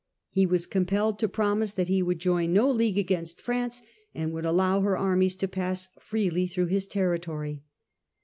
[0.31, 3.83] He was compelled to promise that he would join no league against France,
[4.15, 7.61] and would allow her armies to pass freely through his territory.